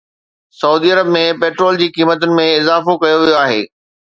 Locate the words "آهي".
3.45-3.63